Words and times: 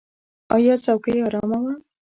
ایا 0.55 0.75
څوکۍ 0.85 1.15
ارامه 1.25 1.57
وه؟ 1.63 1.73